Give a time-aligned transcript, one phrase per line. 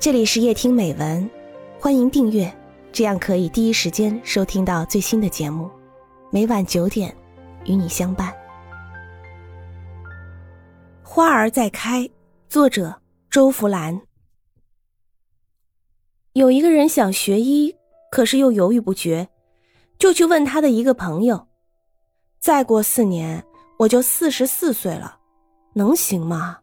[0.00, 1.28] 这里是夜听美文，
[1.80, 2.56] 欢迎订阅，
[2.92, 5.68] 这样可以第一时间收听到最新的节目。
[6.30, 7.12] 每晚九点，
[7.64, 8.32] 与你相伴。
[11.02, 12.08] 花儿在开，
[12.48, 12.94] 作者
[13.28, 14.00] 周福兰。
[16.34, 17.74] 有一个人想学医，
[18.12, 19.28] 可是又犹豫不决，
[19.98, 21.48] 就去问他的一个朋友
[22.38, 23.44] ：“再过四年，
[23.80, 25.18] 我就四十四岁了，
[25.72, 26.60] 能行吗？”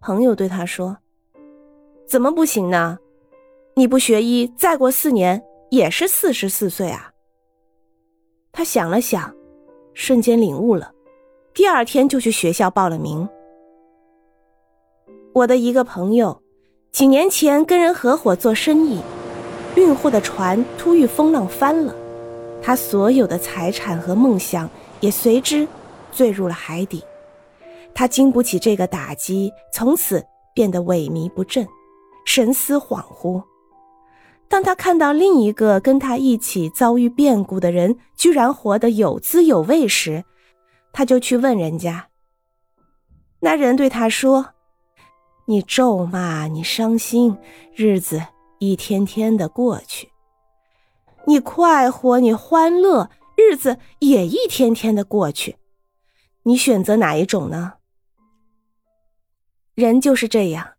[0.00, 0.96] 朋友对他说。
[2.08, 2.98] 怎么不行呢？
[3.74, 7.10] 你不学医，再过四年也是四十四岁啊。
[8.52, 9.34] 他想了想，
[9.92, 10.92] 瞬间领悟了，
[11.52, 13.28] 第二天就去学校报了名。
[15.34, 16.40] 我的一个朋友，
[16.92, 19.00] 几年前跟人合伙做生意，
[19.74, 21.94] 运货的船突遇风浪翻了，
[22.62, 25.66] 他所有的财产和梦想也随之
[26.12, 27.02] 坠入了海底。
[27.92, 31.66] 他经不起这个打击，从此变得萎靡不振。
[32.26, 33.42] 神思恍惚，
[34.46, 40.24] 当他看到另一个跟他一起遭遇变故的人居然活得有滋有味时，
[40.92, 42.08] 他就去问人家。
[43.40, 44.54] 那人对他说
[45.46, 47.38] ：“你咒骂，你伤心，
[47.74, 48.22] 日子
[48.58, 50.08] 一天天的过去；
[51.26, 55.56] 你快活，你欢乐，日子也一天天的过去。
[56.42, 57.74] 你选择哪一种呢？”
[59.74, 60.75] 人就是这样。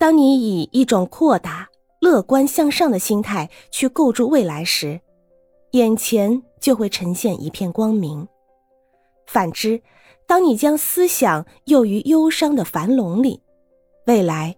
[0.00, 1.68] 当你以一种阔达、
[2.00, 4.98] 乐观向上的心态去构筑未来时，
[5.72, 8.26] 眼前就会呈现一片光明。
[9.26, 9.82] 反之，
[10.26, 13.42] 当你将思想囿于忧伤的樊笼里，
[14.06, 14.56] 未来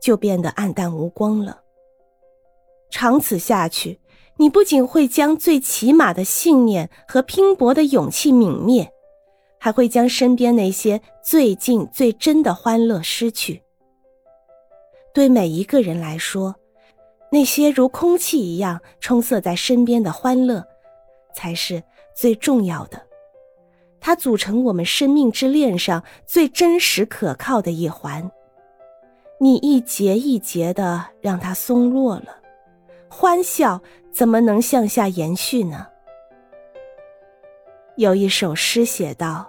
[0.00, 1.60] 就变得暗淡无光了。
[2.88, 4.00] 长此下去，
[4.38, 8.90] 你不仅会将最起码的信念和拼搏的勇气泯灭，
[9.60, 13.62] 还会将身边那些最近最真的欢乐失去。
[15.18, 16.54] 对每一个人来说，
[17.32, 20.64] 那些如空气一样充塞在身边的欢乐，
[21.34, 21.82] 才是
[22.14, 23.02] 最重要的。
[23.98, 28.30] 它组成我们生命之链上最真实可靠的一环。
[29.40, 32.36] 你一节一节的让它松落了，
[33.08, 33.82] 欢笑
[34.12, 35.88] 怎么能向下延续呢？
[37.96, 39.48] 有一首诗写道：“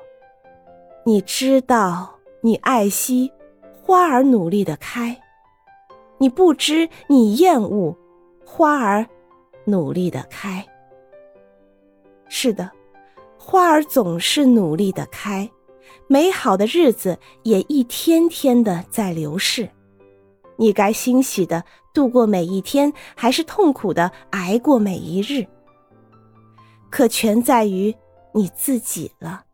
[1.05, 3.31] 你知道，你爱惜
[3.83, 5.15] 花儿努力的开。”
[6.19, 7.97] 你不知，你厌恶
[8.45, 9.07] 花儿
[9.65, 10.65] 努力的开。
[12.27, 12.69] 是的，
[13.37, 15.49] 花儿总是努力的开，
[16.07, 19.67] 美好的日子也一天天的在流逝。
[20.57, 21.63] 你该欣喜的
[21.93, 25.47] 度过每一天，还是痛苦的挨过每一日？
[26.89, 27.95] 可全在于
[28.33, 29.45] 你自己了。